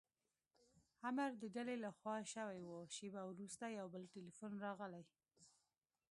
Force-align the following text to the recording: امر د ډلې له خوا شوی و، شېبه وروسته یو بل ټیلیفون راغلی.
امر 1.09 1.31
د 1.41 1.43
ډلې 1.55 1.75
له 1.83 1.89
خوا 1.97 2.17
شوی 2.33 2.61
و، 2.65 2.71
شېبه 2.95 3.21
وروسته 3.25 3.63
یو 3.79 3.87
بل 3.93 4.03
ټیلیفون 4.13 4.51
راغلی. 4.65 5.03